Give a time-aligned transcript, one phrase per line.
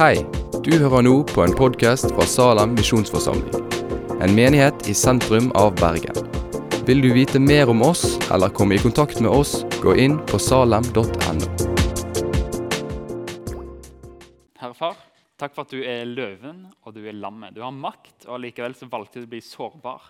[0.00, 0.22] Hei,
[0.64, 3.66] du hører nå på en podkast fra Salem misjonsforsamling.
[4.24, 6.16] En menighet i sentrum av Bergen.
[6.88, 10.40] Vil du vite mer om oss eller komme i kontakt med oss, gå inn på
[10.40, 11.04] salem.no.
[14.62, 14.96] Herre Far,
[15.36, 17.52] takk for at du er løven og du er lammet.
[17.52, 20.06] Du har makt, og likevel så valgte du å bli sårbar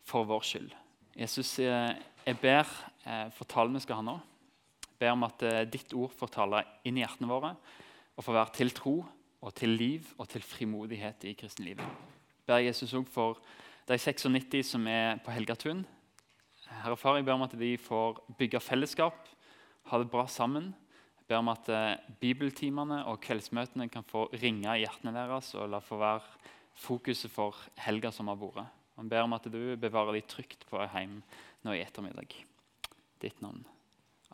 [0.00, 0.72] for vår skyld.
[1.12, 1.92] Jesus, eh,
[2.24, 2.64] jeg ber
[3.04, 4.16] eh, for talen vi skal ha nå,
[4.80, 7.52] jeg ber om at eh, ditt ord får tale inn i hjertene våre
[8.16, 8.96] og får være til tro
[9.46, 11.84] og til liv og til frimodighet i kristenlivet.
[11.86, 13.38] Jeg ber Jesus også for
[13.86, 15.84] de 96 som er på Helgatun.
[16.82, 19.28] Herre Far, jeg ber om at de får bygge fellesskap,
[19.86, 20.72] ha det bra sammen.
[21.20, 25.70] Jeg ber om at eh, bibeltimene og kveldsmøtene kan få ringe i hjertene deres og
[25.70, 26.22] la få være
[26.76, 27.54] fokuset for
[27.86, 28.66] helga som har vært.
[28.96, 31.20] Jeg ber om at du bevarer de trygt på hjem
[31.62, 32.34] nå i ettermiddag.
[33.22, 33.62] Ditt navn.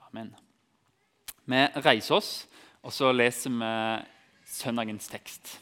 [0.09, 0.33] Amen.
[1.45, 2.33] Vi reiser oss,
[2.81, 3.73] og så leser vi
[4.53, 5.57] søndagens tekst,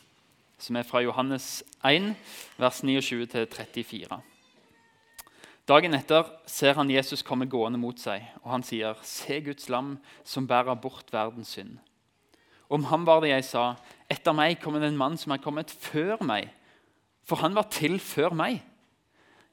[0.58, 2.12] som er fra Johannes 1,
[2.58, 4.19] vers 29-34.
[5.70, 9.98] Dagen etter ser han Jesus komme gående mot seg, og han sier, 'Se Guds lam
[10.24, 11.78] som bærer bort verdens synd.'
[12.70, 13.77] Om ham var det jeg sa,
[14.10, 16.50] 'Etter meg kommer det en mann som er kommet før meg.'
[17.25, 18.62] For han var til før meg.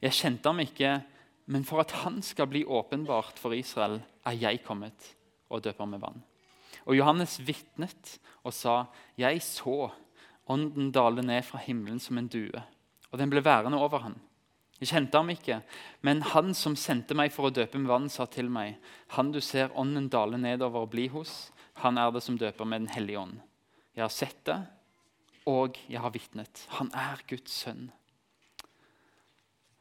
[0.02, 1.04] Jeg kjente ham ikke,
[1.46, 5.14] men for at han skal bli åpenbart for Israel, er jeg kommet
[5.48, 6.22] og døper med vann.
[6.88, 8.86] Og Johannes vitnet og sa,
[9.18, 9.90] 'Jeg så
[10.48, 12.62] ånden dale ned fra himmelen som en due.'
[13.12, 14.20] Og den ble værende over ham.
[14.80, 15.62] Jeg kjente ham ikke,
[16.02, 18.76] men han som sendte meg for å døpe med vann, sa til meg,
[19.08, 22.80] 'Han du ser ånden dale nedover og bli hos, han er det som døper med
[22.80, 23.40] Den hellige ånd.'
[23.94, 24.66] Jeg har sett det,
[25.46, 26.66] og jeg har vitnet.
[26.68, 27.90] Han er Guds sønn.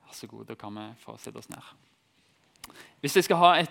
[0.05, 1.61] Vær så god, da kan vi få sette oss ned.
[3.01, 3.67] Hvis jeg skal ha en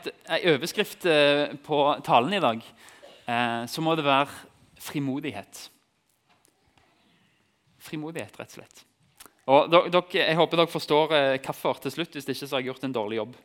[0.55, 2.63] overskrift eh, på talen i dag,
[3.27, 4.31] så må det være
[4.79, 5.65] frimodighet.
[7.83, 8.85] Frimodighet, rett og slett.
[9.47, 12.17] Og dere, jeg håper dere forstår eh, hvorfor til slutt.
[12.17, 13.37] Hvis ikke så har jeg gjort en dårlig jobb.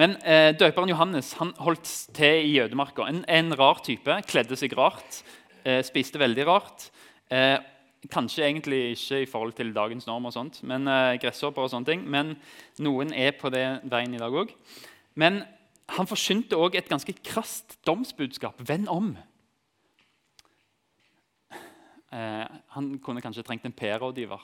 [0.00, 3.06] Men eh, Døperen Johannes han holdt til i jødemarka.
[3.08, 4.18] En, en rar type.
[4.28, 5.22] Kledde seg rart.
[5.64, 6.90] Eh, spiste veldig rart.
[7.32, 7.56] Eh,
[8.12, 11.88] kanskje egentlig ikke i forhold til dagens norm, og sånt, men eh, gresshopper og sånne
[11.88, 12.02] ting.
[12.04, 12.34] Men
[12.84, 14.52] noen er på det veien i dag òg.
[15.16, 15.40] Men
[15.92, 18.60] han forsynte òg et ganske krast domsbudskap.
[18.64, 19.12] Venn om.
[22.14, 22.44] Eh,
[22.76, 24.40] han kunne kanskje trengt en PR-rådgiver.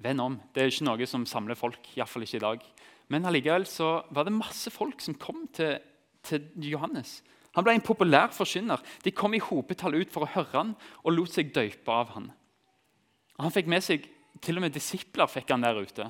[0.00, 0.38] Venn om.
[0.54, 1.80] Det er ikke noe som samler folk.
[1.96, 2.64] I fall ikke i dag.
[3.08, 5.78] Men allikevel så var det masse folk som kom til,
[6.22, 7.18] til Johannes.
[7.56, 8.80] Han ble en populær forkynner.
[9.02, 12.30] De kom i hopetall ut for å høre han og lot seg døype av han.
[13.38, 14.06] Han fikk med seg,
[14.38, 16.04] Til og med disipler fikk han der ute.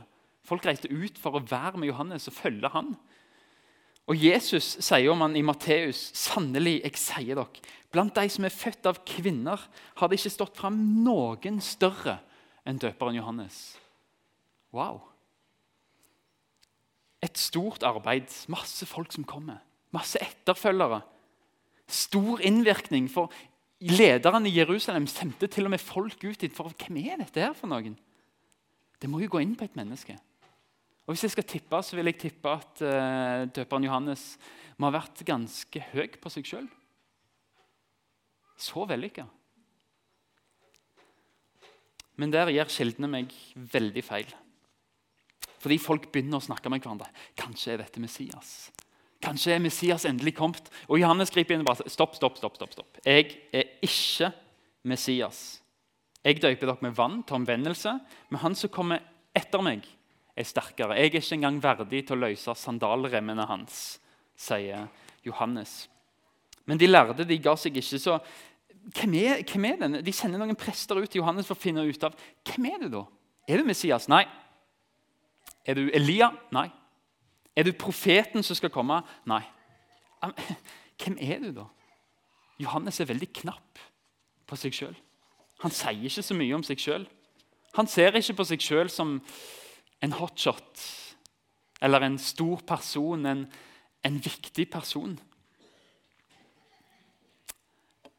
[0.45, 2.91] Folk reiste ut for å være med Johannes og følge han.
[4.09, 8.55] Og Jesus sier om han i Matteus.: Sannelig, jeg sier dere, blant de som er
[8.55, 9.61] født av kvinner,
[10.01, 12.19] har det ikke stått fram noen større
[12.69, 13.77] enn døperen Johannes.
[14.73, 15.03] Wow.
[17.25, 19.61] Et stort arbeid, masse folk som kommer,
[19.93, 21.03] masse etterfølgere.
[21.89, 23.09] Stor innvirkning.
[23.11, 23.33] For
[23.81, 27.57] lederen i Jerusalem sendte til og med folk ut dit for hvem er dette her
[27.57, 27.97] for noen?
[28.99, 30.17] Det må jo gå inn på et menneske.
[31.09, 34.35] Og Hvis jeg skal tippe, så vil jeg tippe at uh, døperen Johannes
[34.77, 36.67] må ha vært ganske høy på seg sjøl.
[38.61, 39.25] Så vellykka.
[42.21, 43.33] Men der gjør kildene meg
[43.73, 44.37] veldig feil.
[45.59, 47.09] Fordi folk begynner å snakke med hverandre.
[47.39, 48.53] Kanskje er dette Messias?
[49.25, 50.69] Kanskje er Messias endelig kommet?
[50.87, 53.01] Og Johannes griper inn og bare stopp, stopp, stopp, stopp, stopp.
[53.07, 54.29] Jeg er ikke
[54.87, 55.63] Messias.
[56.21, 57.97] Jeg døper dere med vann til omvendelse,
[58.29, 59.01] men han som kommer
[59.39, 59.87] etter meg,
[60.39, 60.97] er sterkere.
[60.97, 63.99] Jeg er ikke engang verdig til å løse sandalremmene hans,
[64.39, 64.87] sier
[65.27, 65.89] Johannes.
[66.69, 68.19] Men de lærde de ga seg ikke, så
[68.95, 70.01] hvem er, hvem er den?
[70.05, 72.15] De sender noen prester ut til Johannes for å finne ut av
[72.47, 73.03] hvem er det da?
[73.49, 74.07] Er du Messias?
[74.09, 74.23] Nei.
[75.69, 76.31] Er du Elia?
[76.55, 76.69] Nei.
[77.59, 79.01] Er du profeten som skal komme?
[79.29, 79.43] Nei.
[81.03, 81.67] Hvem er du, da?
[82.59, 83.81] Johannes er veldig knapp
[84.49, 84.97] på seg sjøl.
[85.63, 87.05] Han sier ikke så mye om seg sjøl.
[87.77, 89.19] Han ser ikke på seg sjøl som
[90.05, 90.85] en hotshot
[91.83, 93.45] eller en stor person, en,
[94.05, 95.15] en viktig person.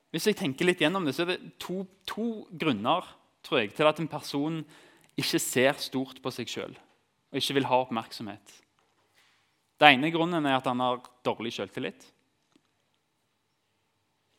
[0.10, 3.06] Hvis jeg tenker litt gjennom det, så er det to, to grunner
[3.46, 4.62] tror jeg, til at en person
[5.20, 6.76] ikke ser stort på seg sjøl
[7.30, 8.54] og ikke vil ha oppmerksomhet.
[9.80, 12.08] Den ene grunnen er at han har dårlig selvtillit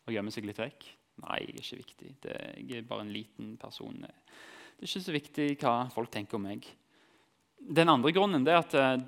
[0.09, 0.89] og gjemmer seg litt vekk.
[1.23, 2.11] Nei, jeg er ikke viktig.
[2.25, 4.03] Det, jeg er bare en liten person.
[4.03, 6.67] Det er ikke så viktig hva folk tenker om meg.
[7.61, 9.03] Den andre grunnen er at eh,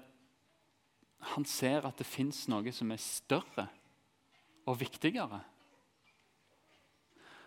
[1.33, 3.69] han ser at det fins noe som er større
[4.67, 5.41] og viktigere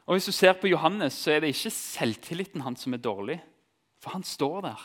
[0.06, 3.40] Og Hvis du ser på Johannes, så er det ikke selvtilliten hans som er dårlig.
[3.98, 4.82] For han står der.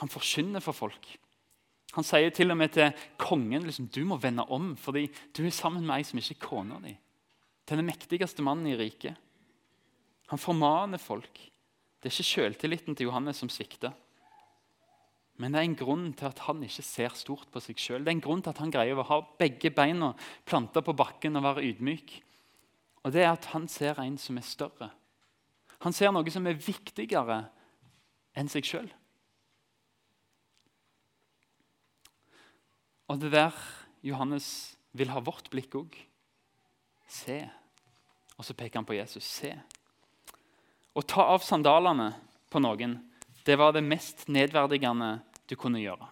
[0.00, 1.08] Han forkynner for folk.
[1.96, 5.52] Han sier til og med til kongen liksom, du må vende om, fordi du er
[5.52, 6.94] sammen med ei som ikke er kona di.
[7.66, 9.16] Til den mektigste mannen i riket.
[10.32, 11.38] Han formaner folk.
[12.00, 13.92] Det er ikke selvtilliten til Johannes som svikter.
[15.36, 18.04] Men det er en grunn til at han ikke ser stort på seg sjøl.
[18.04, 20.14] Det er en grunn til at han greier å ha begge beina
[20.48, 22.14] planta på bakken og være ydmyk.
[23.04, 24.88] Og det er at han ser en som er større.
[25.84, 27.42] Han ser noe som er viktigere
[28.36, 28.88] enn seg sjøl.
[33.06, 33.54] Og det der
[34.06, 34.48] Johannes
[34.96, 35.98] vil ha vårt blikk òg.
[37.06, 37.42] Se.
[38.40, 39.28] Og så peker han på Jesus.
[39.28, 39.52] Se.
[40.96, 42.14] Å ta av sandalene
[42.50, 42.96] på noen
[43.46, 45.20] det var det mest nedverdigende
[45.50, 46.08] du kunne gjøre.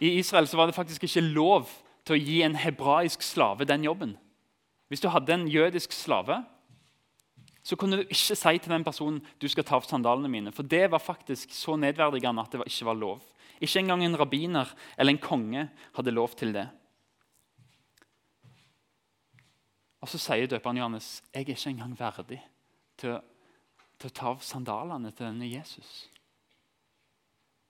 [0.00, 1.68] I Israel så var det faktisk ikke lov
[2.06, 4.14] til å gi en hebraisk slave den jobben.
[4.88, 6.38] Hvis du hadde en jødisk slave,
[7.62, 10.52] så kunne du ikke si til den personen du skal ta av sandalene mine.
[10.56, 13.24] For det var faktisk så nedverdigende at det ikke var lov.
[13.60, 15.66] Ikke engang en rabbiner eller en konge
[15.96, 16.68] hadde lov til det.
[20.00, 22.38] Og Så sier døperen Johannes jeg er ikke engang verdig
[22.96, 23.18] til,
[23.98, 26.06] til å ta av sandalene til denne Jesus.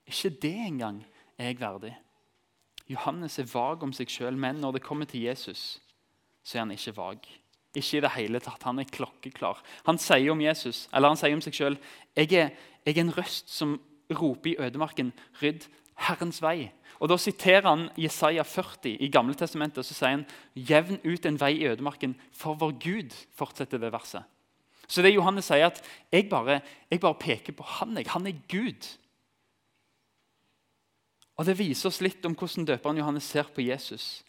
[0.08, 1.02] Ikke det engang
[1.38, 1.94] er jeg verdig.
[2.88, 5.82] Johannes er vag om seg sjøl, men når det kommer til Jesus,
[6.42, 7.26] så er han ikke vag.
[7.76, 8.64] Ikke i det hele tatt.
[8.64, 9.60] Han er klokkeklar.
[9.86, 11.76] Han sier om Jesus, eller han sier om seg sjøl
[12.16, 12.54] jeg, jeg,
[12.88, 13.76] er en røst som
[14.08, 15.12] roper i ødemarken,
[15.42, 15.68] rydd
[16.08, 16.70] Herrens vei.
[16.98, 20.24] Og Da siterer han Jesaja 40 i Gamle Testamentet, og så sier han
[20.56, 23.14] jevn ut en vei i ødemarken for vår Gud.
[23.36, 24.24] fortsetter det verset.
[24.88, 27.96] Så det Johannes sier, at jeg bare, jeg bare peker på han.
[27.96, 28.08] Jeg.
[28.08, 28.88] Han er Gud.
[31.38, 34.24] Og Det viser oss litt om hvordan døperen Johannes ser på Jesus.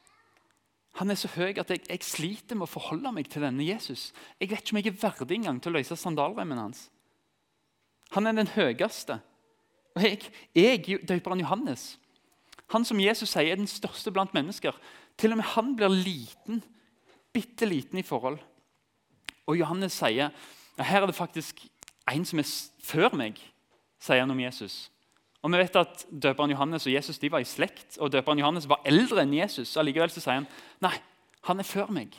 [1.00, 4.10] Han er så høy at jeg, jeg, sliter med å forholde meg til denne Jesus.
[4.40, 6.88] Jeg vet ikke om jeg er verdig engang til å løse sandalremmen hans.
[8.14, 9.20] Han er den høyeste.
[9.96, 11.96] Og jeg, jeg døperen Johannes,
[12.70, 14.76] han som Jesus sier er den største blant mennesker,
[15.18, 16.62] til og med han blir liten,
[17.34, 18.38] bitte liten i forhold.
[19.50, 20.30] Og Johannes sier ja,
[20.78, 21.66] her er det faktisk
[22.10, 22.50] en som er
[22.86, 23.42] før meg,
[24.02, 24.88] sier han om Jesus.
[25.40, 28.68] Og vi vet at Døperen Johannes og Jesus de var i slekt, og døperen Johannes
[28.68, 29.78] var eldre enn Jesus.
[29.80, 30.50] Allikevel så sier han
[30.84, 30.96] nei,
[31.48, 32.18] han er før meg.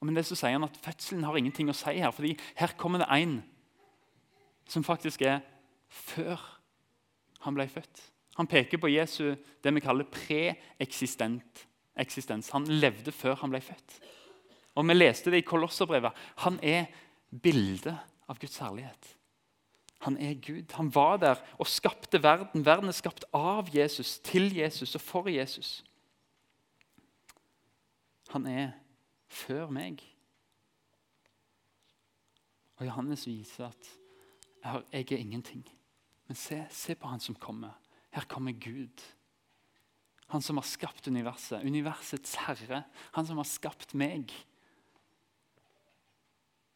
[0.00, 2.74] Og med det så sier han at fødselen har ingenting å si her, fordi her
[2.78, 3.38] kommer det en
[4.66, 5.44] som faktisk er
[5.86, 6.42] før
[7.46, 8.02] han ble født.
[8.36, 12.50] Han peker på Jesu det vi kaller preeksistent eksistens.
[12.52, 14.00] Han levde før han ble født.
[14.76, 16.12] Og Vi leste det i Kolosserbrevet.
[16.44, 16.90] Han er
[17.30, 17.96] bildet
[18.28, 19.14] av Guds herlighet.
[20.04, 20.72] Han er Gud.
[20.72, 22.64] Han var der og skapte verden.
[22.66, 25.84] Verden er skapt av Jesus, til Jesus og for Jesus.
[28.34, 28.74] Han er
[29.26, 30.02] før meg.
[32.76, 33.92] Og Johannes viser at
[34.92, 35.64] jeg er ingenting.
[36.26, 37.78] Men se, se på han som kommer.
[38.10, 39.02] Her kommer Gud.
[40.26, 42.82] Han som har skapt universet, universets herre.
[43.14, 44.32] Han som har skapt meg.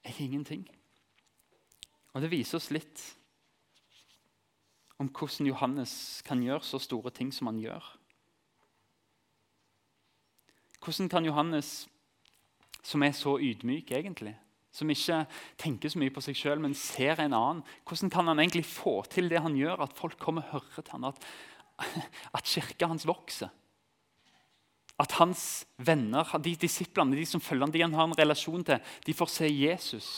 [0.04, 0.68] Jeg er ingenting.
[2.14, 3.02] Og Det viser oss litt
[5.00, 5.94] om hvordan Johannes
[6.26, 7.84] kan gjøre så store ting som han gjør.
[10.80, 11.88] Hvordan kan Johannes,
[12.82, 14.34] som er så ydmyk egentlig,
[14.72, 15.22] som ikke
[15.60, 19.00] tenker så mye på seg sjøl, men ser en annen, hvordan kan han egentlig få
[19.10, 21.26] til det han gjør, at folk kommer og hører til ham, at,
[22.36, 23.50] at kirka hans vokser?
[25.00, 28.92] At hans venner, de disiplene, de som følger ham, de han har en relasjon til,
[29.06, 30.10] de får se Jesus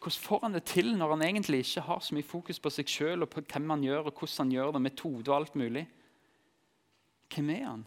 [0.00, 2.88] hvordan får han det til når han egentlig ikke har så mye fokus på seg
[2.88, 5.84] sjøl og på hvem han gjør, og hvordan han gjør det, metode og alt mulig?
[7.34, 7.86] Hvem er han?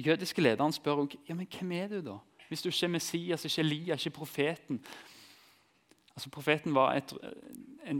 [0.00, 2.16] Jødiske lederen spør også, ja, men hvem er du da?
[2.48, 4.80] Hvis du ikke er Messias, ikke Elia, ikke profeten.
[6.16, 7.12] Altså profeten var et,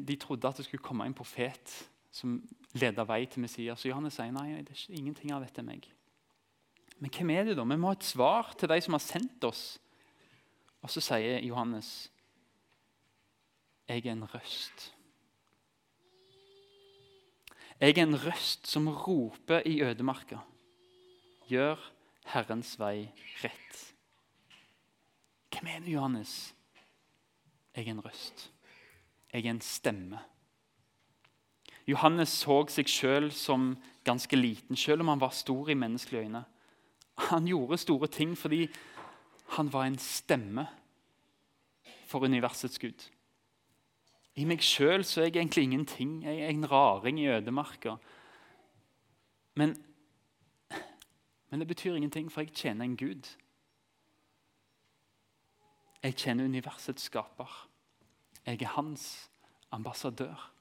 [0.08, 2.40] De trodde at det skulle komme en profet som
[2.72, 3.80] leda vei til Messias.
[3.80, 5.86] Så Johannes sier nei, det er ingenting av dette meg.
[6.98, 7.64] Men hvem er du da?
[7.64, 9.78] Vi må ha et svar til de som har sendt oss.
[10.82, 12.10] Og så sier Johannes
[13.90, 14.92] jeg er en røst.
[17.80, 20.38] Jeg er en røst som roper i ødemarka.
[21.50, 21.80] Gjør
[22.30, 23.08] Herrens vei
[23.42, 23.80] rett.
[25.50, 26.54] Hvem er du, Johannes?
[27.74, 28.50] Jeg er en røst.
[29.32, 30.20] Jeg er en stemme.
[31.88, 33.72] Johannes så seg sjøl som
[34.06, 36.44] ganske liten, selv om han var stor i menneskelige øyne.
[37.30, 38.68] Han gjorde store ting fordi
[39.56, 40.68] han var en stemme
[42.06, 43.10] for universets Gud.
[44.38, 46.24] I meg sjøl er jeg egentlig ingenting.
[46.24, 47.96] Jeg er en raring i ødemarka.
[49.54, 49.74] Men,
[51.50, 53.28] men det betyr ingenting, for jeg tjener en Gud.
[56.02, 57.68] Jeg tjener universets skaper.
[58.46, 59.30] Jeg er hans
[59.70, 60.52] ambassadør.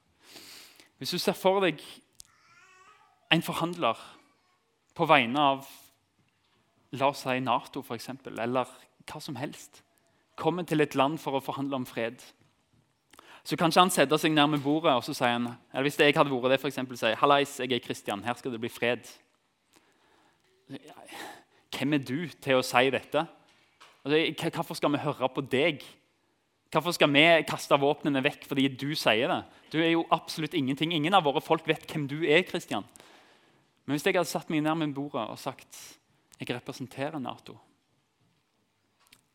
[0.98, 1.80] Hvis du ser for deg
[3.32, 3.96] en forhandler
[4.94, 5.68] på vegne av
[6.98, 8.68] la oss si Nato eksempel, eller
[9.06, 9.82] hva som helst,
[10.36, 12.20] kommer til et land for å forhandle om fred,
[13.44, 16.32] så kanskje han setter seg nærme bordet og så sier han, eller hvis jeg hadde
[16.32, 19.08] vært det, for eksempel, sier Hallais, jeg er Kristian, her skal det bli fred.
[21.74, 23.24] Hvem er du til å si dette?
[24.04, 25.82] Hvorfor skal vi høre på deg?
[26.70, 29.40] Hvorfor skal vi kaste våpnene vekk fordi du sier det?
[29.72, 30.92] Du er jo absolutt ingenting.
[30.94, 32.44] Ingen av våre folk vet hvem du er.
[32.46, 32.86] Christian.
[33.84, 35.80] Men hvis jeg hadde satt meg nærme bordet og sagt
[36.40, 37.58] jeg representerer Nato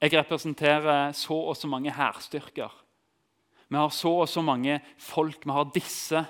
[0.02, 2.72] Jeg representerer så og så mange hærstyrker.
[3.67, 5.45] Vi har så og så mange folk.
[5.45, 6.25] Vi har disse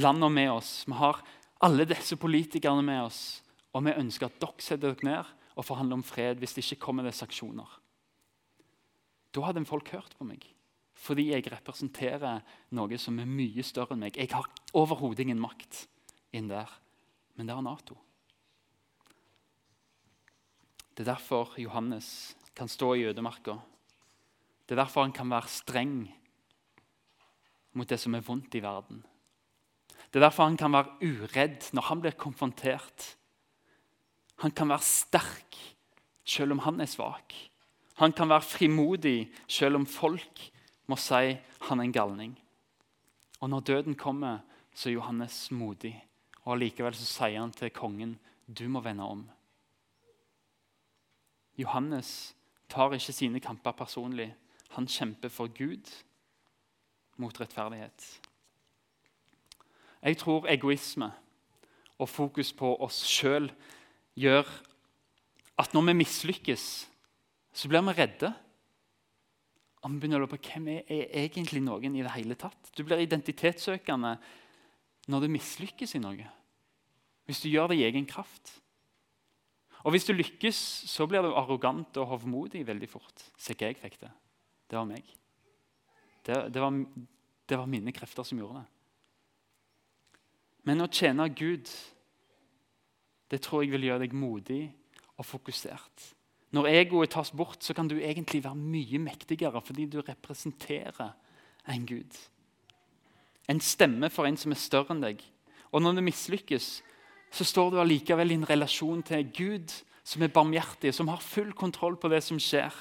[0.00, 0.72] landene med oss.
[0.86, 1.20] Vi har
[1.62, 3.20] alle disse politikerne med oss.
[3.74, 6.86] Og vi ønsker at dere setter dere ned og forhandler om fred hvis det ikke
[6.86, 7.68] kommer det sanksjoner.
[9.30, 10.42] Da hadde folk hørt på meg.
[11.00, 12.42] Fordi jeg representerer
[12.76, 14.18] noe som er mye større enn meg.
[14.18, 15.86] Jeg har overhodet ingen makt
[16.36, 16.68] inn der,
[17.38, 17.96] men det har Nato.
[20.92, 23.54] Det er derfor Johannes kan stå i ødemarka.
[24.66, 25.94] Det er derfor han kan være streng
[27.72, 29.02] mot det som er vondt i verden.
[30.10, 33.16] Det er derfor han kan være uredd når han blir konfrontert.
[34.42, 35.58] Han kan være sterk
[36.24, 37.34] selv om han er svak.
[38.00, 40.50] Han kan være frimodig selv om folk
[40.88, 41.36] må si
[41.68, 42.32] han er en galning.
[43.40, 44.40] Og når døden kommer,
[44.74, 45.94] så er Johannes modig.
[46.44, 49.22] Og Likevel så sier han til kongen du må vende om.
[51.58, 52.34] Johannes
[52.68, 54.32] tar ikke sine kamper personlig.
[54.74, 55.86] Han kjemper for Gud
[57.20, 58.06] mot rettferdighet.
[60.00, 61.10] Jeg tror egoisme
[62.00, 63.50] og fokus på oss sjøl
[64.16, 64.48] gjør
[65.60, 66.64] at når vi mislykkes,
[67.52, 68.30] så blir vi redde.
[69.80, 72.72] Og vi begynner å lure på hvem er, er egentlig noen i det hele tatt.
[72.76, 74.14] Du blir identitetssøkende
[75.10, 76.26] når du mislykkes i noe.
[77.28, 78.56] Hvis du gjør det i egen kraft.
[79.84, 80.58] Og hvis du lykkes,
[80.88, 83.28] så blir du arrogant og hovmodig veldig fort.
[83.40, 84.12] Se hva jeg fikk til.
[84.68, 85.19] Det var meg.
[86.26, 86.76] Det, det, var,
[87.48, 88.68] det var mine krefter som gjorde det.
[90.68, 91.70] Men å tjene Gud
[93.30, 94.64] det tror jeg vil gjøre deg modig
[95.20, 96.08] og fokusert.
[96.50, 101.12] Når egoet tas bort, så kan du egentlig være mye mektigere fordi du representerer
[101.70, 102.16] en Gud.
[103.48, 105.22] En stemme for en som er større enn deg.
[105.70, 106.70] Og når du mislykkes,
[107.30, 111.52] så står du allikevel i en relasjon til Gud som er barmhjertig, som har full
[111.54, 112.74] kontroll på det som skjer,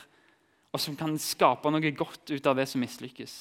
[0.73, 3.35] og som kan skape noe godt ut av det som mislykkes.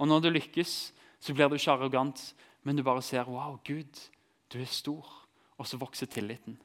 [0.00, 0.74] Og når du lykkes,
[1.20, 2.20] så blir du ikke arrogant,
[2.64, 4.00] men du bare ser wow, Gud,
[4.52, 5.06] du er stor
[5.58, 6.56] og så vokser tilliten.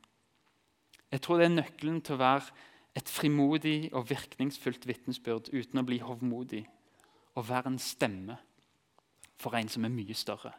[1.11, 5.85] Jeg tror det er nøkkelen til å være et frimodig og virkningsfullt vitnesbyrd uten å
[5.85, 6.63] bli hovmodig.
[7.37, 8.39] Å være en stemme
[9.39, 10.51] for en som er mye større.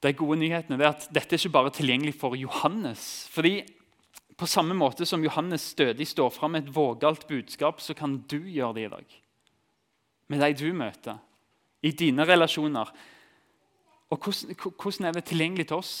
[0.00, 3.28] De gode nyhetene er at Dette er ikke bare tilgjengelig for Johannes.
[3.32, 3.64] fordi
[4.40, 8.38] På samme måte som Johannes stødig står fram med et vågalt budskap, så kan du
[8.48, 9.16] gjøre det i dag.
[10.32, 11.18] Med de du møter,
[11.82, 12.88] i dine relasjoner,
[14.10, 15.92] og hvordan, hvordan er det tilgjengelig til oss?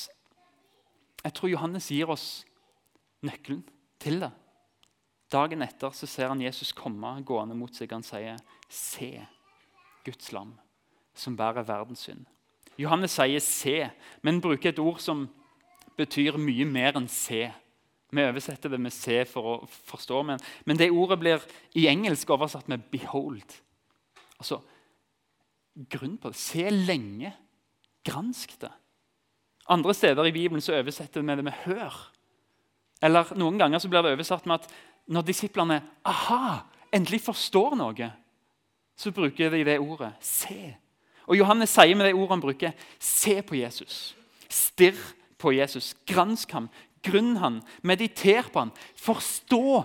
[1.20, 2.26] Jeg tror Johannes gir oss
[3.22, 3.62] nøkkelen
[4.00, 4.32] til det.
[5.32, 7.92] Dagen etter så ser han Jesus komme gående mot seg.
[7.92, 9.26] Han sier, 'Se
[10.04, 10.58] Guds lam,
[11.14, 12.24] som bærer verdens synd'.
[12.78, 13.90] Johannes sier 'se',
[14.22, 15.28] men bruker et ord som
[15.96, 17.52] betyr mye mer enn 'se'.
[18.12, 22.30] Vi oversetter det med 'se' for å forstå, men, men det ordet blir i engelsk
[22.30, 23.60] oversatt med 'behold'.
[24.38, 24.60] Altså,
[25.88, 26.36] grunn på det.
[26.36, 27.32] Se lenge.
[28.04, 28.70] Gransk det.
[29.68, 32.10] Andre steder i Bibelen så oversetter vi det med 'hør'.
[33.02, 34.70] Eller Noen ganger så blir det oversatt med at
[35.06, 36.58] når disiplene aha,
[36.92, 38.12] endelig forstår noe,
[38.96, 40.76] så bruker de det ordet 'se'.
[41.26, 44.14] Og Johannes sier med det ordet han bruker, 'se på Jesus'.
[44.48, 44.98] Stirr
[45.38, 45.94] på Jesus.
[46.06, 46.68] Gransk ham.
[47.02, 47.60] Grunn han.
[47.82, 48.72] Mediter på han.
[48.96, 49.84] Forstå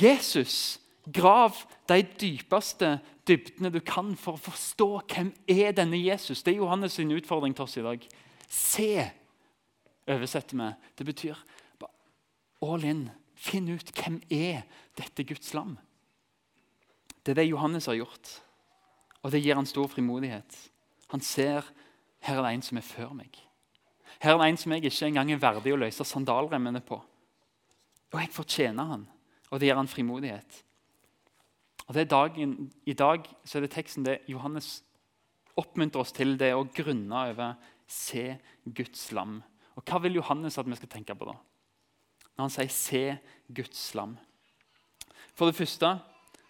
[0.00, 0.80] Jesus.
[1.04, 6.42] Grav de dypeste dybdene du kan for å forstå hvem er denne Jesus.
[6.42, 8.06] Det er Johannes' sin utfordring til oss i dag.
[8.48, 9.10] Se,
[10.08, 10.70] oversetter vi.
[10.96, 11.44] Det betyr
[12.64, 13.08] all in.
[13.34, 14.62] Finn ut hvem er
[14.96, 15.76] dette Guds lam.
[17.24, 18.30] Det er det Johannes har gjort,
[19.24, 20.56] og det gir han stor frimodighet.
[21.12, 21.64] Han ser
[22.24, 23.36] her er det en som er før meg.
[24.24, 26.96] Her er en som jeg ikke engang er verdig å løse sandalremmene på.
[28.14, 29.02] Og jeg fortjener han,
[29.50, 30.60] og det gir han frimodighet.
[31.84, 34.78] Og det dagen, I dag så er det teksten det Johannes
[35.60, 37.58] oppmuntrer oss til, det å grunne over
[37.90, 39.42] se Guds lam.
[39.76, 41.36] Og Hva vil Johannes at vi skal tenke på da?
[42.34, 43.18] Når han sier 'se
[43.52, 44.16] Guds lam'?
[45.34, 46.00] For det første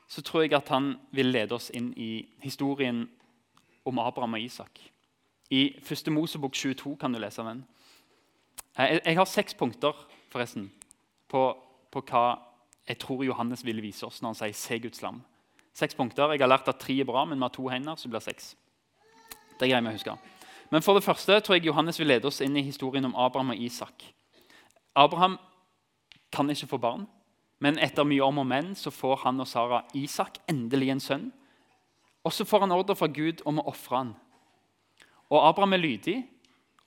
[0.08, 3.08] så tror jeg at han vil lede oss inn i historien
[3.84, 4.93] om Abraham og Isak.
[5.50, 6.10] I 1.
[6.12, 7.64] Mosebok 22 kan du lese av den.
[8.78, 9.92] Eh, Jeg, jeg har seks punkter
[10.32, 10.72] forresten,
[11.28, 11.56] på,
[11.90, 12.38] på hva
[12.88, 15.22] jeg tror Johannes ville vise oss når han sier 'se Guds lam'.
[15.74, 16.30] Seks punkter.
[16.30, 18.20] Jeg har lært at tre er bra, men vi har to hender, så det blir
[18.20, 18.56] seks.
[19.60, 20.18] Det greier vi å huske.
[20.70, 23.50] Men for det første tror jeg Johannes vil lede oss inn i historien om Abraham
[23.50, 24.04] og Isak.
[24.96, 25.38] Abraham
[26.32, 27.06] kan ikke få barn,
[27.58, 31.32] men etter mye om og men så får han og Sara Isak endelig en sønn.
[32.24, 34.14] Og så får han ordre fra Gud om å ofre han.
[35.34, 36.16] Og Abraham er lydig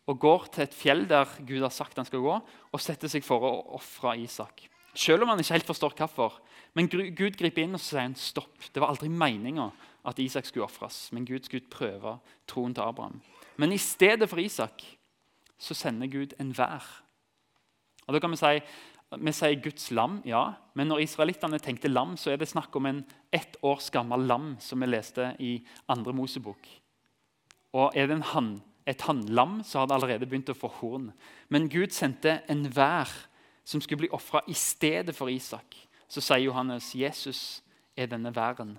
[0.07, 2.35] og går til et fjell der Gud har sagt han skal gå,
[2.71, 4.63] og setter seg for å ofre Isak.
[4.97, 6.39] Selv om han ikke helt forstår hvorfor.
[6.73, 8.69] Men Gud griper inn og sier han, stopp.
[8.71, 9.67] Det var aldri meninga
[10.07, 12.15] at Isak skulle ofres, men Gud skulle prøve
[12.47, 13.19] troen til Abraham.
[13.59, 14.85] Men i stedet for Isak
[15.59, 16.85] så sender Gud en vær.
[18.07, 18.61] Og da kan Vi si
[19.15, 22.85] vi sier Guds lam, ja, men når israelittene tenkte lam, så er det snakk om
[22.85, 26.67] en ett års gammel lam, som vi leste i andre Mosebok.
[27.75, 28.51] Og er det en hann,
[28.87, 31.11] et hannlam, så har det allerede begynt å få horn.
[31.49, 33.11] Men Gud sendte en vær
[33.67, 35.75] som skulle bli ofra i stedet for Isak.
[36.07, 37.61] Så sier Johannes Jesus
[37.97, 38.77] er denne væren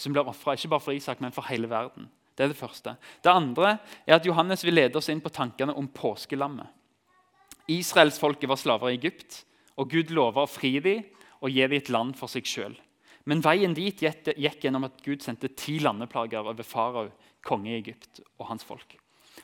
[0.00, 2.08] som blir ofra ikke bare for Isak, men for hele verden.
[2.36, 2.94] Det er det første.
[3.20, 3.76] Det andre
[4.06, 6.68] er at Johannes vil lede oss inn på tankene om påskelammet.
[7.70, 9.44] Israelsfolket var slaver i Egypt,
[9.76, 11.04] og Gud lover å fri dem
[11.40, 12.74] og gi dem et land for seg sjøl.
[13.28, 17.10] Men veien dit gikk gjennom at Gud sendte ti landeplager over farao,
[17.44, 18.96] konge i Egypt, og hans folk.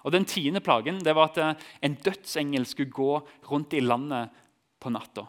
[0.05, 4.31] Og Den tiende plagen det var at en dødsengel skulle gå rundt i landet
[4.81, 5.27] på natta.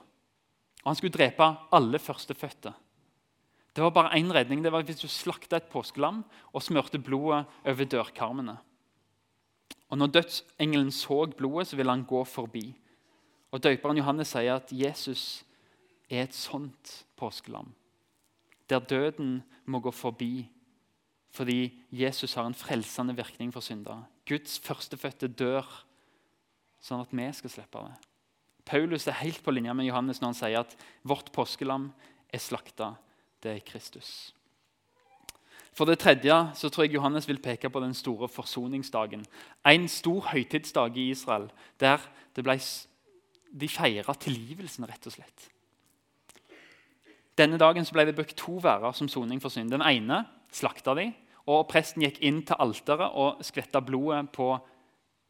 [0.83, 2.73] Og Han skulle drepe alle førstefødte.
[3.75, 4.63] Det var bare én redning.
[4.63, 6.23] Det var hvis du slakta et påskelam
[6.53, 8.57] og smørte blodet over dørkarmene.
[9.89, 12.75] Og Når dødsengelen så blodet, så ville han gå forbi.
[13.51, 15.43] Og Døperen Johannes sier at Jesus
[16.09, 17.69] er et sånt påskelam.
[18.69, 20.49] Der døden må gå forbi
[21.37, 24.05] fordi Jesus har en frelsende virkning for syndere.
[24.25, 25.67] Guds førstefødte dør
[26.81, 27.97] sånn at vi skal slippe det.
[28.67, 30.73] Paulus er helt på linje med Johannes når han sier at
[31.07, 31.91] vårt påskelam
[32.33, 32.95] er slakta.
[33.43, 34.33] Det er Kristus.
[35.77, 39.27] For det tredje så tror jeg Johannes vil peke på den store forsoningsdagen.
[39.61, 42.01] En stor høytidsdag i Israel der
[42.33, 42.57] ble,
[43.53, 45.51] de feira tilgivelsen, rett og slett.
[47.37, 49.69] Denne dagen ble det brukt to værer som soning for synd.
[49.69, 50.23] Den ene
[50.53, 51.11] slakta de,
[51.47, 54.55] og presten gikk inn til alteret og skvetta blodet på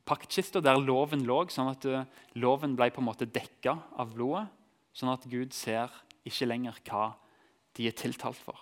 [0.07, 2.07] paktkista der loven lå, sånn at eh,
[2.39, 4.47] loven ble på en måte dekka av blodet.
[4.95, 5.91] Sånn at Gud ser
[6.25, 7.11] ikke lenger hva
[7.77, 8.57] de er tiltalt for,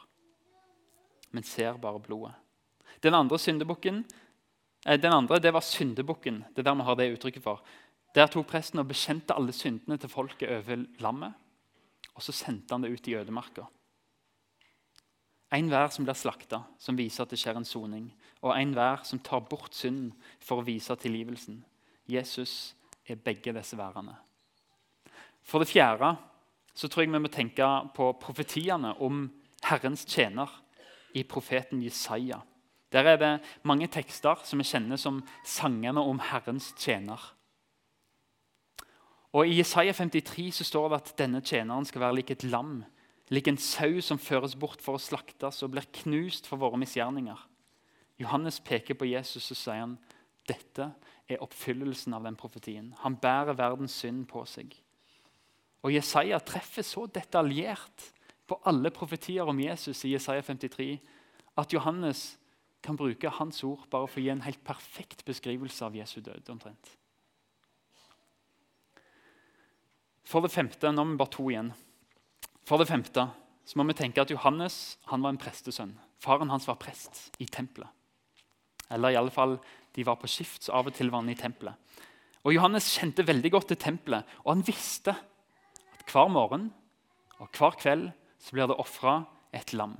[1.31, 2.33] men ser bare blodet.
[3.05, 4.01] Den andre syndebukken
[4.87, 6.43] eh, den andre, det var syndebukken.
[6.51, 7.61] Det er der vi har det uttrykket for.
[8.15, 11.35] Der tok presten og bekjente alle syndene til folket over lammet.
[12.15, 13.67] Og så sendte han det ut i ødemarka.
[15.55, 18.07] En hver som blir slakta, som viser at det skjer en soning.
[18.41, 20.11] Og en hver som tar bort synden
[20.43, 21.61] for å vise tilgivelsen.
[22.09, 22.75] Jesus
[23.05, 24.15] er begge disse værene.
[25.45, 26.15] For det fjerde
[26.75, 29.27] så tror jeg vi må tenke på profetiene om
[29.63, 30.49] Herrens tjener
[31.15, 32.41] i profeten Jesaja.
[32.91, 33.31] Der er det
[33.63, 37.21] mange tekster som vi kjenner som sangene om Herrens tjener.
[39.35, 42.85] Og I Jesaja 53 så står det at denne tjeneren skal være lik et lam,
[43.33, 47.41] lik en sau som føres bort for å slaktes og blir knust for våre misgjerninger.
[48.21, 49.97] Johannes peker på Jesus og sier han,
[50.47, 50.87] dette
[51.27, 52.93] er oppfyllelsen av den profetien.
[53.01, 54.71] Han bærer verdens synd på seg.
[55.83, 58.11] Og Jesaja treffer så detaljert
[58.47, 60.93] på alle profetier om Jesus i Jesaja 53
[61.59, 62.35] at Johannes
[62.85, 66.53] kan bruke hans ord bare for å gi en helt perfekt beskrivelse av Jesu død.
[66.53, 66.95] omtrent.
[70.25, 71.71] For det femte, nå er vi bare to igjen.
[72.65, 73.27] For det femte
[73.65, 75.93] så må vi tenke at Johannes han var en prestesønn.
[76.21, 77.89] Faren hans var prest i tempelet.
[78.93, 79.57] Eller i alle fall,
[79.95, 81.77] de var på skift, så av og til var han i tempelet.
[82.45, 86.67] Og Johannes kjente veldig godt til tempelet, og han visste at hver morgen
[87.41, 88.09] og hver kveld
[88.41, 89.23] så blir det ofra
[89.55, 89.95] et lam.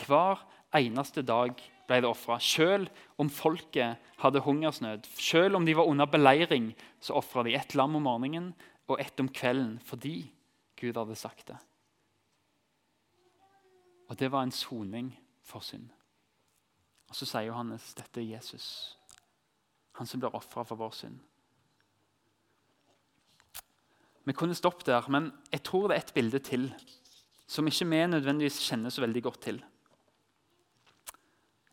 [0.00, 0.40] Hver
[0.76, 1.52] eneste dag
[1.86, 2.38] ble det ofra.
[2.42, 2.88] Selv
[3.20, 7.96] om folket hadde hungersnød, selv om de var under beleiring, så ofra de et lam
[7.98, 8.54] om morgenen
[8.86, 10.18] og ett om kvelden fordi
[10.76, 11.58] Gud hadde sagt det.
[14.06, 15.10] Og det var en soning
[15.42, 15.88] for synd.
[17.08, 18.98] Og Så sier Johannes dette er Jesus,
[19.98, 21.18] han som blir ofra for vår synd.
[24.26, 26.70] Vi kunne stoppet der, men jeg tror det er et bilde til
[27.46, 29.60] som ikke vi nødvendigvis kjenner så veldig godt til.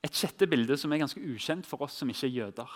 [0.05, 2.75] Et sjette bilde som er ganske ukjent for oss som ikke er jøder.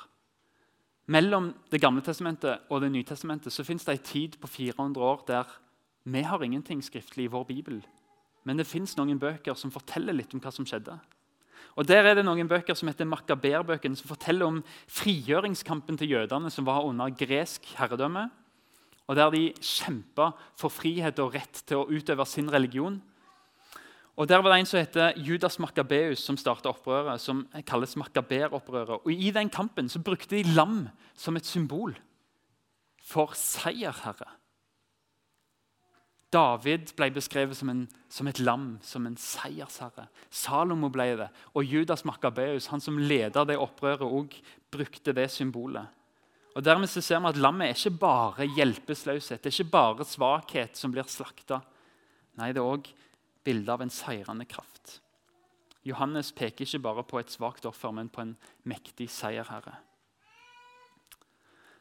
[1.08, 5.04] Mellom Det gamle testamentet og Det nye testamentet så fins det en tid på 400
[5.04, 5.46] år der
[6.08, 7.82] vi har ingenting skriftlig i vår bibel.
[8.46, 10.96] Men det fins noen bøker som forteller litt om hva som skjedde.
[11.76, 16.50] Og Der er det noen bøker som heter Makaberbøkene, som forteller om frigjøringskampen til jødene
[16.50, 18.30] som var under gresk herredømme,
[19.08, 23.02] og der de kjempa for frihet og rett til å utøve sin religion.
[24.18, 29.06] Og Der var det en som heter Judas Makabeus, som starta opprøret, som kalles Makaberopprøret.
[29.06, 31.94] Og I den kampen så brukte de lam som et symbol
[33.02, 34.32] for seierherre.
[36.34, 40.10] David ble beskrevet som, en, som, et lam, som en seiersherre.
[40.34, 41.30] Salomo ble det.
[41.54, 44.42] Og Judas Makabeus, han som leda det opprøret, også
[44.74, 45.88] brukte det symbolet.
[46.58, 50.06] Og Dermed så ser vi at lammet er ikke bare hjelpeløshet, det er ikke bare
[50.10, 51.62] svakhet som blir slakta.
[52.38, 52.90] Nei, det er òg
[53.48, 55.00] bildet av en seirende kraft.
[55.88, 58.36] Johannes peker ikke bare på et svakt offer, men på en
[58.68, 59.78] mektig seierherre.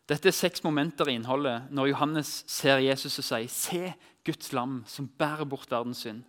[0.07, 3.81] Dette er seks momenter i innholdet når Johannes ser Jesus og sier Se
[4.27, 6.23] Guds lam som bærer bort verdens synd.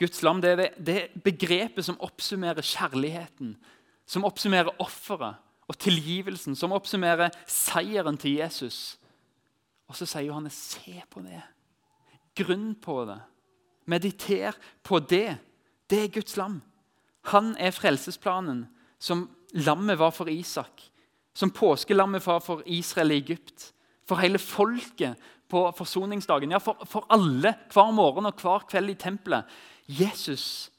[0.00, 3.54] Guds lam det er det begrepet som oppsummerer kjærligheten,
[4.08, 5.38] som oppsummerer offeret
[5.70, 8.98] og tilgivelsen, som oppsummerer seieren til Jesus.
[9.86, 11.42] Og så sier Johannes se på det.
[12.38, 13.20] Grunn på det.
[13.90, 15.34] Mediter på det.
[15.90, 16.60] Det er Guds lam.
[17.32, 18.64] Han er frelsesplanen
[19.02, 19.26] som
[19.58, 20.86] lammet var for Isak
[21.40, 23.72] som påskelammet var for Israel i Egypt.
[24.08, 26.52] For hele folket på forsoningsdagen.
[26.52, 29.48] Ja, for, for alle hver morgen og hver kveld i tempelet.
[29.86, 30.70] Jesus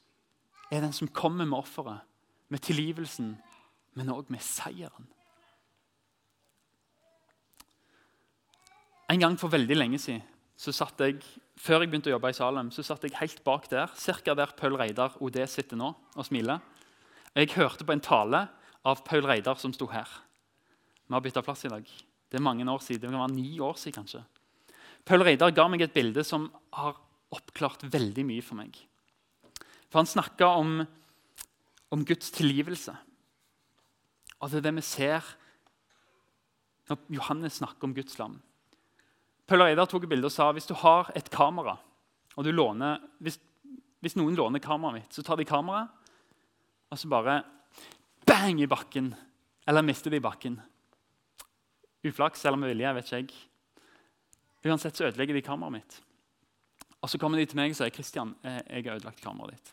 [0.70, 2.00] er den som kommer med offeret,
[2.48, 3.34] med tilgivelsen,
[3.94, 5.08] men òg med seieren.
[9.12, 10.22] En gang for veldig lenge siden,
[10.56, 11.18] så satt jeg,
[11.62, 14.34] før jeg begynte å jobbe i Salem, så satt jeg helt bak der, ca.
[14.34, 16.58] der Paul Reidar OD sitter nå og smiler.
[17.38, 18.46] Jeg hørte på en tale
[18.84, 20.08] av Paul Reidar som sto her.
[21.06, 21.86] Vi har bytta plass i dag.
[21.86, 23.04] Det er mange år siden.
[23.04, 24.24] Det kan være ni år siden, kanskje.
[25.06, 26.98] Paul Reidar ga meg et bilde som har
[27.32, 28.76] oppklart veldig mye for meg.
[29.90, 30.82] For Han snakka om,
[31.92, 32.94] om, Guds tilgivelse.
[34.40, 35.26] Og det er det vi ser
[36.90, 38.40] når Johannes snakker om Guds lam.
[39.46, 41.76] Paul Reidar tok et bilde og sa hvis du har et kamera,
[42.36, 43.36] og låner, hvis,
[44.00, 45.90] hvis noen låner kameraet mitt, så tar de kameraet
[46.92, 47.38] og så bare
[48.28, 49.14] bang i bakken.
[49.68, 50.58] Eller mister det i bakken.
[52.04, 53.30] Uflaks eller med vilje, vet ikke jeg.
[54.68, 56.00] Uansett så ødelegger de kameraet mitt.
[57.00, 59.72] Og Så kommer de til meg og sier Kristian, eh, jeg har ødelagt kameraet ditt.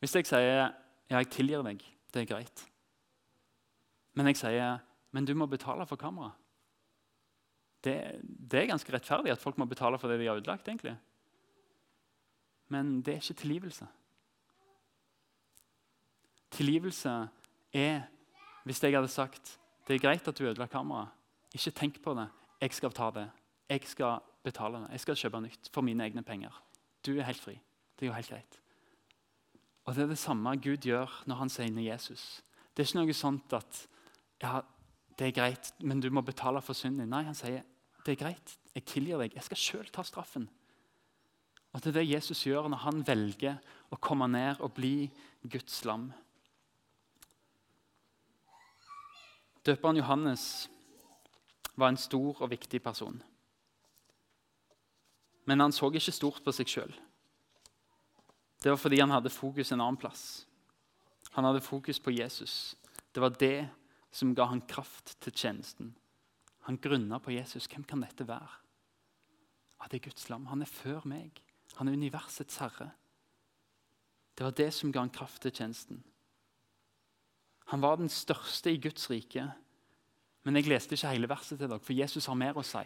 [0.00, 0.70] Hvis jeg sier ja,
[1.10, 1.82] jeg tilgir deg,
[2.14, 2.62] det er greit.
[4.14, 4.78] Men jeg sier
[5.10, 6.38] men du må betale for kameraet.
[7.84, 10.68] Det, det, er ganske rettferdig at folk må betale for det de har ødelagt.
[10.68, 10.96] egentlig.
[12.68, 13.86] Men det er ikke tilgivelse.
[16.50, 17.28] Tilgivelse
[17.72, 18.02] er
[18.64, 19.56] hvis jeg hadde sagt
[19.88, 21.08] det er greit at du ødela kameraet.
[21.54, 22.28] Ikke tenk på det.
[22.60, 23.30] Jeg skal ta det.
[23.68, 24.90] Jeg skal betale det.
[24.90, 26.62] Jeg skal kjøpe nytt for mine egne penger.
[27.06, 27.56] Du er helt fri.
[27.98, 28.60] Det er jo helt greit.
[29.84, 32.42] Og Det er det samme Gud gjør når han sier Jesus.
[32.76, 33.80] Det er ikke noe sånt at
[34.42, 34.60] ja,
[35.20, 37.12] det er greit, men du må betale for synden din.
[37.12, 37.60] Nei, han sier
[38.06, 39.34] det er greit, jeg tilgir deg.
[39.36, 40.46] Jeg skal sjøl ta straffen.
[41.70, 43.58] Og Det er det Jesus gjør når han velger
[43.92, 45.10] å komme ned og bli
[45.44, 46.08] Guds lam.
[49.66, 50.70] Døperen Johannes
[51.76, 53.20] var en stor og viktig person.
[55.44, 56.94] Men han så ikke stort på seg sjøl.
[58.60, 60.46] Det var fordi han hadde fokus en annen plass.
[61.36, 62.74] Han hadde fokus på Jesus.
[63.12, 63.68] Det var det
[64.10, 65.94] som ga han kraft til tjenesten.
[66.68, 67.68] Han grunna på Jesus.
[67.70, 68.50] Hvem kan dette være?
[69.80, 70.46] Ja, det er Guds lam.
[70.50, 71.40] Han er før meg.
[71.78, 72.90] Han er universets herre.
[74.36, 76.02] Det var det som ga han kraft til tjenesten.
[77.70, 79.46] Han var den største i Guds rike.
[80.44, 82.82] Men jeg leste ikke hele verset til dere, for Jesus har mer å si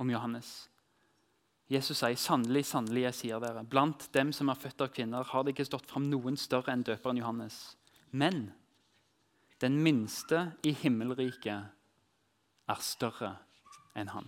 [0.00, 0.68] om Johannes.
[1.70, 5.42] Jesus sier, 'Sannelig, sannelig, jeg sier dere, blant dem som er født av kvinner, har
[5.42, 7.76] det ikke stått fram noen større enn døperen Johannes.'
[8.12, 8.52] Men
[9.62, 11.70] den minste i himmelriket
[12.68, 13.36] er større
[13.98, 14.26] enn han.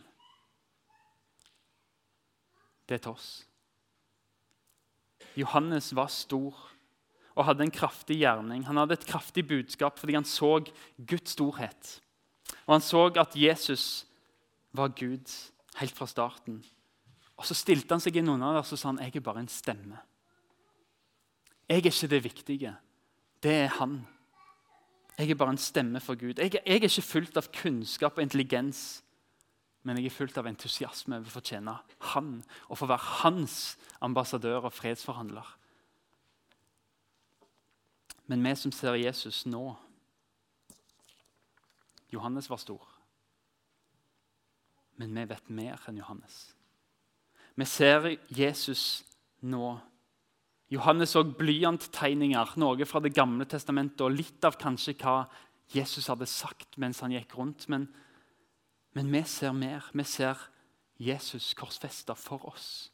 [2.85, 3.29] Det er til oss.
[5.35, 6.55] Johannes var stor
[7.35, 8.63] og hadde en kraftig gjerning.
[8.69, 10.61] Han hadde et kraftig budskap fordi han så
[10.99, 11.97] Guds storhet.
[12.67, 14.07] Og han så at Jesus
[14.75, 15.31] var Gud
[15.81, 16.63] helt fra starten.
[17.37, 19.99] Og Så stilte han seg inn under og sa han, jeg er bare en stemme.
[21.67, 22.75] Jeg er ikke det viktige.
[23.43, 24.05] Det er han.
[25.19, 26.39] Jeg er bare en stemme for Gud.
[26.39, 29.03] Jeg, jeg er ikke fullt av kunnskap og intelligens,
[29.83, 31.77] men jeg er fullt av entusiasme over å få tjene
[32.15, 32.31] Han
[32.69, 35.47] og få være hans ambassadør og fredsforhandler.
[38.27, 39.77] Men vi som ser Jesus nå
[42.15, 42.83] Johannes var stor.
[44.97, 46.55] Men vi vet mer enn Johannes.
[47.59, 49.03] Vi ser Jesus
[49.43, 49.75] nå.
[50.73, 55.25] Johannes så blyanttegninger, noe fra Det gamle testamentet, og litt av kanskje hva
[55.75, 57.69] Jesus hadde sagt mens han gikk rundt.
[57.69, 57.89] Men,
[58.97, 59.87] men vi ser mer.
[59.93, 60.41] Vi ser
[61.01, 62.91] Jesus korsfesta for oss.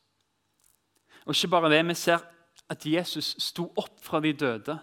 [1.27, 2.23] Og ikke bare det, Vi ser
[2.71, 4.79] at Jesus sto opp fra de døde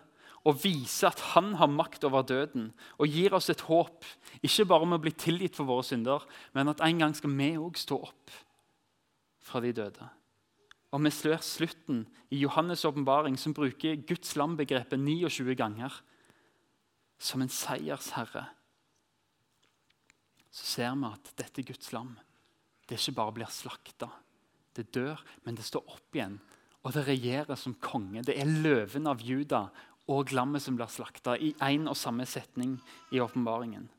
[0.48, 4.06] og viser at han har makt over døden og gir oss et håp,
[4.42, 6.24] ikke bare om å bli tilgitt for våre synder,
[6.56, 8.36] men at en gang skal vi òg stå opp
[9.44, 10.08] fra de døde.
[10.96, 15.92] Og vi ser slutten i Johannes' åpenbaring, som bruker Guds lam-begrepet 29 ganger,
[17.20, 18.46] som en seiersherre.
[20.52, 22.16] Så ser vi at dette Guds lam
[22.88, 24.08] det ikke bare blir slakta.
[24.72, 26.38] Det dør, men det står opp igjen,
[26.86, 28.24] og det regjerer som konge.
[28.24, 29.66] Det er løven av Juda
[30.08, 32.78] og lammet som blir slakta, i én og samme setning
[33.12, 33.90] i åpenbaringen.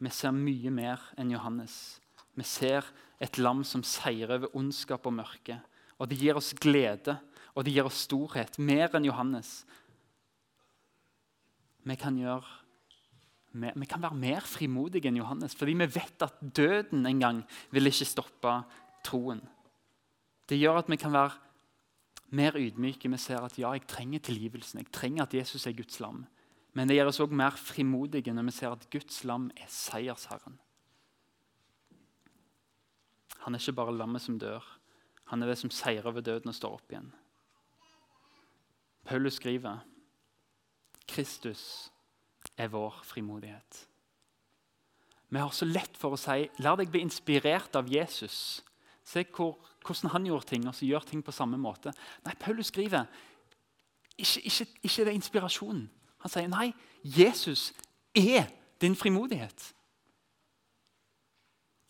[0.00, 2.00] Vi ser mye mer enn Johannes.
[2.34, 2.86] Vi ser
[3.20, 5.58] et lam som seirer over ondskap og mørke.
[6.00, 7.18] Og det gir oss glede,
[7.54, 8.56] og det gir oss storhet.
[8.58, 9.60] Mer enn Johannes.
[11.84, 12.44] Vi kan, gjøre,
[13.52, 17.90] vi kan være mer frimodige enn Johannes, fordi vi vet at døden en gang vil
[17.90, 18.56] ikke stoppe
[19.04, 19.42] troen.
[20.48, 21.36] Det gjør at vi kan være
[22.36, 23.10] mer ydmyke.
[23.10, 24.80] Vi ser at ja, jeg trenger tilgivelsen.
[24.80, 26.24] Jeg trenger at Jesus er Guds lam.
[26.74, 30.58] Men det gjør oss òg mer frimodige når vi ser at Guds lam er seiersherren.
[33.44, 34.64] Han er ikke bare lammet som dør.
[35.30, 37.12] Han er det som seirer over døden og står opp igjen.
[39.06, 39.80] Paulus skriver
[41.08, 41.90] Kristus
[42.56, 43.86] er vår frimodighet.
[45.30, 48.60] Vi har så lett for å si la deg bli inspirert av Jesus.
[49.06, 51.92] Se hvor, hvordan han gjorde ting, og så gjør ting på samme måte.
[52.26, 53.06] Nei, Paulus skriver
[54.18, 55.86] ikke, ikke, ikke det er inspirasjonen.
[56.20, 56.72] Han sier nei,
[57.02, 57.70] Jesus
[58.14, 58.50] er
[58.82, 59.70] din frimodighet.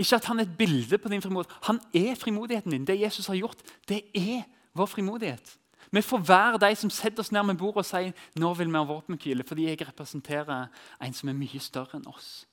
[0.00, 1.56] Ikke at han er et bilde på din frimodighet.
[1.68, 2.86] Han er frimodigheten din.
[2.88, 5.56] Det Jesus har gjort, det er vår frimodighet.
[5.90, 8.78] Vi får være de som setter oss ned med bordet og sier nå vil vi
[8.78, 10.68] ha våpenhvile fordi jeg representerer
[11.02, 12.46] en som er mye større enn oss.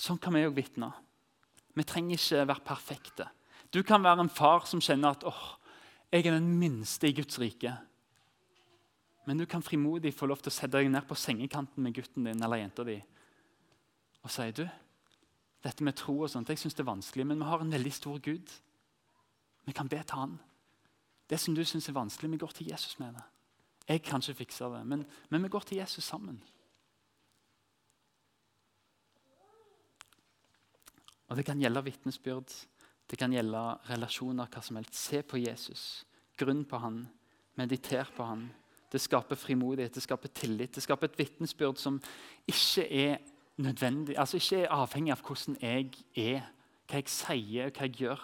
[0.00, 0.88] Sånn kan vi òg vitne.
[1.76, 3.28] Vi trenger ikke være perfekte.
[3.72, 5.42] Du kan være en far som kjenner at åh,
[6.12, 7.74] jeg er den minste i Guds rike.
[9.28, 12.26] Men du kan frimodig få lov til å sette deg ned på sengekanten med gutten
[12.26, 12.98] din eller jenta di
[14.22, 14.62] og si du,
[15.62, 17.92] dette med tro og sånt, jeg synes det er vanskelig, men vi har en veldig
[17.92, 18.54] stor Gud.
[19.64, 20.38] Vi kan be til Han.
[21.30, 23.22] Det som du syns er vanskelig, vi går til Jesus med det.
[23.88, 26.42] Jeg kan ikke fikse det, men, men vi går til Jesus sammen.
[31.28, 32.52] Og Det kan gjelde vitnesbyrd,
[33.10, 34.94] det kan gjelde relasjoner, hva som helst.
[34.94, 36.04] Se på Jesus.
[36.36, 37.06] Grunn på han.
[37.56, 38.50] Mediter på han.
[38.92, 40.74] Det skaper frimodighet, det skaper tillit.
[40.74, 41.96] Det skaper et vitnesbyrd som
[42.48, 43.18] ikke er
[43.56, 46.46] nødvendig, altså ikke er avhengig av hvordan jeg er,
[46.88, 48.22] hva jeg sier, hva jeg gjør,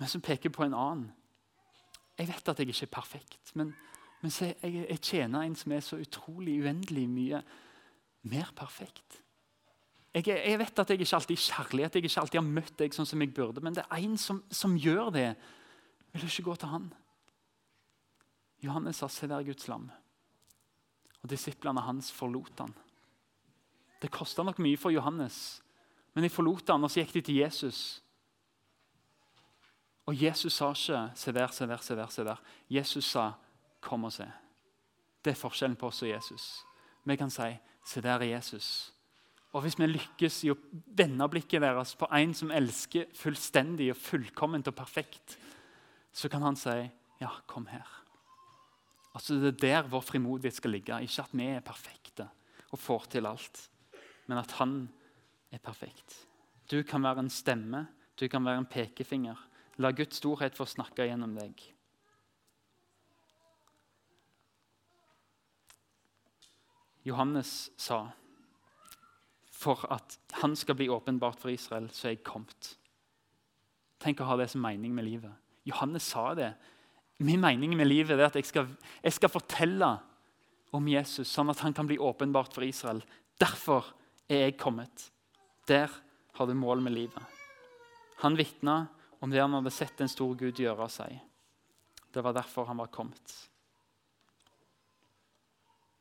[0.00, 1.08] men som peker på en annen.
[2.18, 3.72] Jeg vet at jeg ikke er perfekt, men,
[4.20, 7.42] men jeg, jeg, tjener en som er så utrolig uendelig mye
[8.28, 9.22] mer perfekt.
[10.14, 12.96] Jeg, jeg, vet at jeg ikke alltid er kjærlighet, jeg ikke alltid har møtt deg
[12.96, 15.28] sånn som jeg burde, men det er en som, som gjør det.
[16.10, 16.90] Vil du ikke gå til han?
[18.60, 19.88] Johannes sa, 'Se der Guds lam'.
[21.22, 22.74] Og Disiplene hans forlot han.
[24.00, 25.60] Det kosta nok mye for Johannes,
[26.14, 28.00] men de forlot han, og så gikk de til Jesus.
[30.10, 32.10] Og Jesus sa ikke 'se der, se der, se der'.
[32.10, 32.36] se der.
[32.70, 33.32] Jesus sa
[33.80, 34.32] 'kom og se'.
[35.24, 36.64] Det er forskjellen på oss og Jesus.
[37.04, 38.92] Vi kan si 'se der er Jesus'.
[39.52, 43.96] Og Hvis vi lykkes i å vende blikket deres på en som elsker fullstendig og
[43.96, 45.38] fullkomment og perfekt,
[46.12, 48.04] så kan han si 'ja, kom her'.
[49.14, 52.28] Altså Det er der vår frimodighet skal ligge, ikke at vi er perfekte
[52.72, 53.70] og får til alt
[54.30, 54.84] men at han
[55.50, 56.14] er perfekt.
[56.70, 59.38] Du kan være en stemme, du kan være en pekefinger.
[59.82, 61.58] La Guds storhet få snakke gjennom deg.
[67.08, 68.04] Johannes sa
[69.50, 72.74] for at han skal bli åpenbart for Israel, så er jeg kommet.
[74.00, 75.32] Tenk å ha det som mening med livet.
[75.68, 76.52] Johannes sa det.
[77.20, 78.70] Min mening med livet er at jeg skal,
[79.02, 79.90] jeg skal fortelle
[80.76, 83.02] om Jesus, sånn at han kan bli åpenbart for Israel.
[83.40, 83.90] Derfor
[84.30, 85.10] er jeg kommet.
[85.66, 85.90] Der
[86.32, 87.22] har du mål med livet.
[88.22, 88.86] Han vitna
[89.18, 91.16] om det han hadde sett en stor Gud gjøre av seg.
[92.10, 93.34] Det var derfor han var kommet.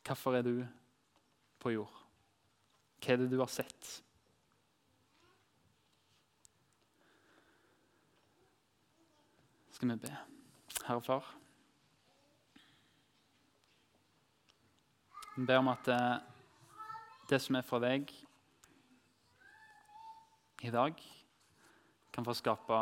[0.05, 0.53] Hvorfor er du
[1.61, 1.97] på jord?
[2.99, 3.91] Hva er det du har sett?
[9.75, 10.15] Skal vi be.
[10.83, 11.29] Herre Far.
[15.35, 16.17] Vi ber om at eh,
[17.29, 18.09] det som er fra deg
[20.65, 20.97] i dag,
[22.11, 22.79] kan få skape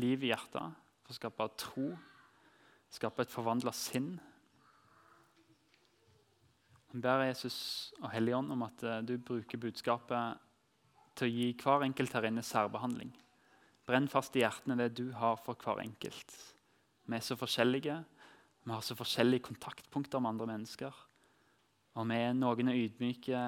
[0.00, 1.88] liv i hjertet, få skape tro,
[2.92, 4.12] skape et forvandla sinn.
[6.92, 7.58] Vi ber Jesus
[8.02, 10.42] og Helligånd om at eh, du bruker budskapet
[11.16, 13.14] til å gi hver enkelt her inne særbehandling.
[13.88, 16.36] Brenn fast i hjertene det du har for hver enkelt.
[17.08, 17.96] Vi er så forskjellige.
[18.62, 21.00] Vi har så forskjellige kontaktpunkter med andre mennesker.
[21.98, 23.40] Og vi er noen er ydmyke,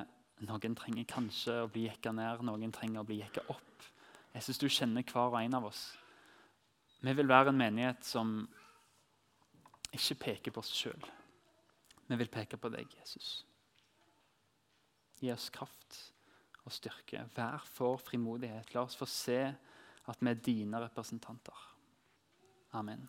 [0.48, 3.88] noen trenger kanskje å bli jekka ned, noen trenger å bli jekka opp.
[4.34, 5.82] Jeg syns du kjenner hver og en av oss.
[7.04, 8.38] Vi vil være en menighet som
[9.94, 11.04] ikke peker på oss sjøl.
[12.08, 13.44] Vi vil peke på deg, Jesus.
[15.20, 16.00] Gi oss kraft
[16.64, 17.24] og styrke.
[17.36, 18.74] Vær for frimodighet.
[18.74, 19.40] La oss få se
[20.04, 21.70] at vi er dine representanter.
[22.74, 23.08] Amen.